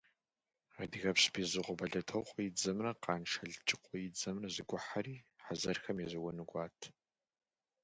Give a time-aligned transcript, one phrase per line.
[0.81, 6.77] Адыгэпщ Безрыкъуэ Бэлэтокъуэ и дзэмрэ Къанж Алыджыкъуэ и дзэмрэ зэгухьэри, хъэзэрхэм езэуэну кӏуат.